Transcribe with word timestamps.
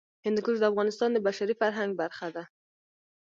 هندوکش 0.25 0.57
د 0.59 0.63
افغانستان 0.71 1.09
د 1.13 1.17
بشري 1.27 1.55
فرهنګ 1.61 1.91
برخه 2.01 2.27
ده. 2.35 2.43